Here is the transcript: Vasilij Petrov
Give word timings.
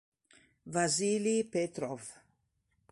Vasilij 0.73 1.45
Petrov 1.51 2.01